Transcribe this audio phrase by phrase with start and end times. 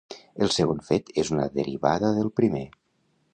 [0.45, 2.65] El segon fet és una derivada del primer.